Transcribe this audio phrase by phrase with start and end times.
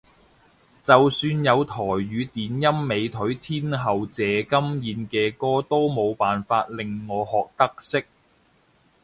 [0.81, 8.07] 就算有台語電音美腿天后謝金燕嘅歌都冇辦法令我學得識